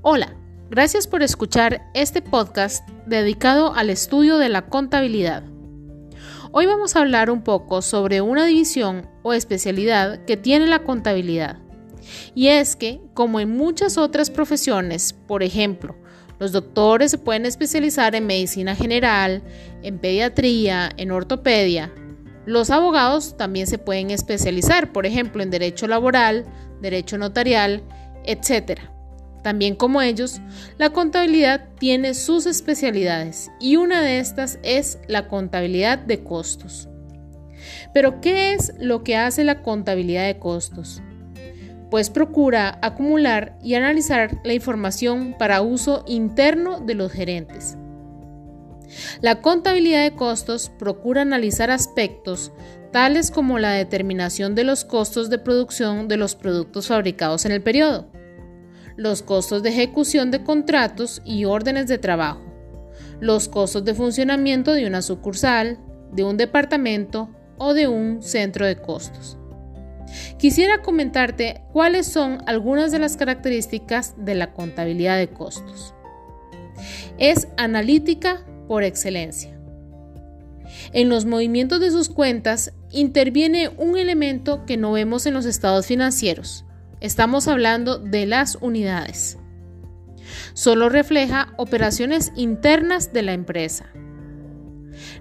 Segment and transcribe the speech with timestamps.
[0.00, 0.36] Hola,
[0.70, 5.42] gracias por escuchar este podcast dedicado al estudio de la contabilidad.
[6.52, 11.58] Hoy vamos a hablar un poco sobre una división o especialidad que tiene la contabilidad.
[12.32, 15.96] Y es que, como en muchas otras profesiones, por ejemplo,
[16.38, 19.42] los doctores se pueden especializar en medicina general,
[19.82, 21.92] en pediatría, en ortopedia.
[22.46, 26.46] Los abogados también se pueden especializar, por ejemplo, en derecho laboral,
[26.80, 27.82] derecho notarial,
[28.24, 28.78] etc.
[29.48, 30.42] También como ellos,
[30.76, 36.86] la contabilidad tiene sus especialidades y una de estas es la contabilidad de costos.
[37.94, 41.00] Pero, ¿qué es lo que hace la contabilidad de costos?
[41.90, 47.78] Pues procura acumular y analizar la información para uso interno de los gerentes.
[49.22, 52.52] La contabilidad de costos procura analizar aspectos
[52.92, 57.62] tales como la determinación de los costos de producción de los productos fabricados en el
[57.62, 58.10] periodo,
[58.98, 62.42] los costos de ejecución de contratos y órdenes de trabajo,
[63.20, 65.78] los costos de funcionamiento de una sucursal,
[66.12, 69.38] de un departamento o de un centro de costos.
[70.36, 75.94] Quisiera comentarte cuáles son algunas de las características de la contabilidad de costos.
[77.18, 79.56] Es analítica por excelencia.
[80.92, 85.86] En los movimientos de sus cuentas interviene un elemento que no vemos en los estados
[85.86, 86.64] financieros,
[87.00, 89.38] Estamos hablando de las unidades.
[90.52, 93.86] Solo refleja operaciones internas de la empresa.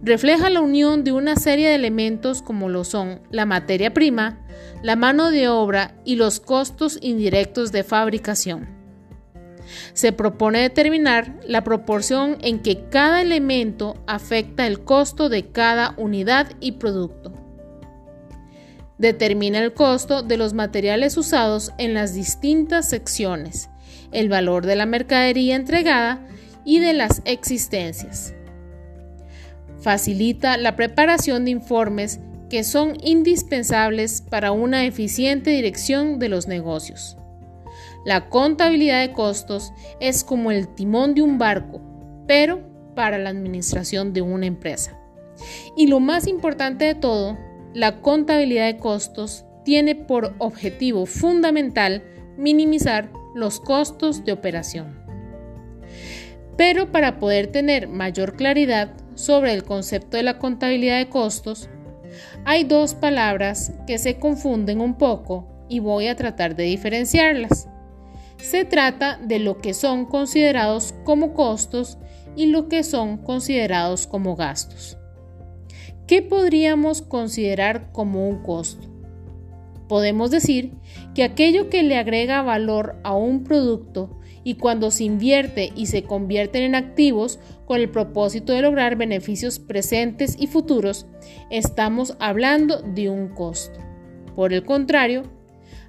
[0.00, 4.38] Refleja la unión de una serie de elementos como lo son la materia prima,
[4.84, 8.68] la mano de obra y los costos indirectos de fabricación.
[9.94, 16.52] Se propone determinar la proporción en que cada elemento afecta el costo de cada unidad
[16.60, 17.43] y producto.
[18.98, 23.68] Determina el costo de los materiales usados en las distintas secciones,
[24.12, 26.26] el valor de la mercadería entregada
[26.64, 28.34] y de las existencias.
[29.80, 37.16] Facilita la preparación de informes que son indispensables para una eficiente dirección de los negocios.
[38.04, 41.80] La contabilidad de costos es como el timón de un barco,
[42.26, 42.62] pero
[42.94, 44.98] para la administración de una empresa.
[45.76, 47.36] Y lo más importante de todo
[47.74, 52.04] la contabilidad de costos tiene por objetivo fundamental
[52.36, 54.96] minimizar los costos de operación.
[56.56, 61.68] Pero para poder tener mayor claridad sobre el concepto de la contabilidad de costos,
[62.44, 67.68] hay dos palabras que se confunden un poco y voy a tratar de diferenciarlas.
[68.36, 71.98] Se trata de lo que son considerados como costos
[72.36, 74.96] y lo que son considerados como gastos.
[76.06, 78.88] ¿Qué podríamos considerar como un costo?
[79.88, 80.72] Podemos decir
[81.14, 86.02] que aquello que le agrega valor a un producto y cuando se invierte y se
[86.02, 91.06] convierten en activos con el propósito de lograr beneficios presentes y futuros,
[91.48, 93.80] estamos hablando de un costo.
[94.36, 95.22] Por el contrario,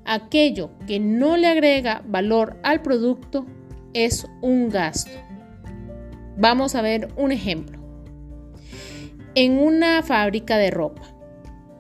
[0.06, 3.46] aquello que no le agrega valor al producto
[3.94, 5.12] es un gasto.
[6.38, 7.85] Vamos a ver un ejemplo
[9.36, 11.02] en una fábrica de ropa.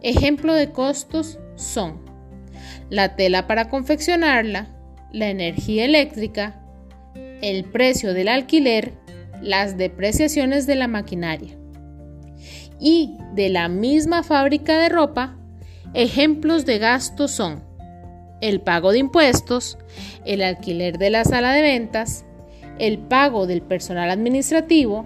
[0.02, 2.06] Ejemplo de costos son
[2.90, 4.68] la tela para confeccionarla,
[5.12, 6.62] la energía eléctrica,
[7.42, 8.94] el precio del alquiler,
[9.42, 11.58] las depreciaciones de la maquinaria.
[12.80, 15.38] Y de la misma fábrica de ropa,
[15.94, 17.64] ejemplos de gastos son
[18.42, 19.78] el pago de impuestos,
[20.26, 22.26] el alquiler de la sala de ventas,
[22.80, 25.06] el pago del personal administrativo,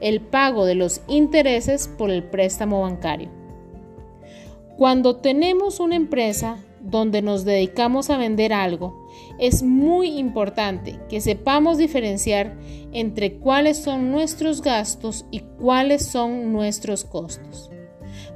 [0.00, 3.30] el pago de los intereses por el préstamo bancario.
[4.76, 9.08] Cuando tenemos una empresa donde nos dedicamos a vender algo,
[9.38, 12.56] es muy importante que sepamos diferenciar
[12.92, 17.70] entre cuáles son nuestros gastos y cuáles son nuestros costos.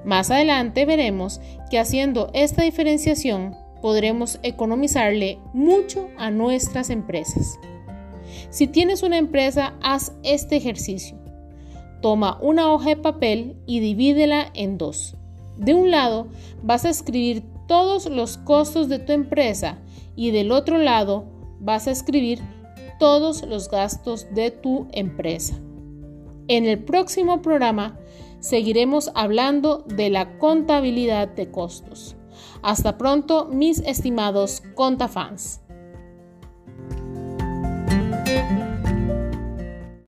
[0.04, 1.40] Más adelante veremos
[1.70, 7.58] que haciendo esta diferenciación podremos economizarle mucho a nuestras empresas.
[8.50, 11.21] Si tienes una empresa, haz este ejercicio.
[12.02, 15.16] Toma una hoja de papel y divídela en dos.
[15.56, 16.26] De un lado
[16.62, 19.78] vas a escribir todos los costos de tu empresa
[20.16, 21.24] y del otro lado
[21.60, 22.40] vas a escribir
[22.98, 25.54] todos los gastos de tu empresa.
[26.48, 27.98] En el próximo programa
[28.40, 32.16] seguiremos hablando de la contabilidad de costos.
[32.62, 35.61] Hasta pronto, mis estimados contafans.